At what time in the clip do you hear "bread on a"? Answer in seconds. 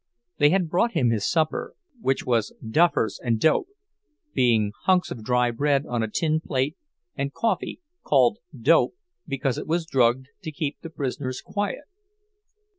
5.51-6.07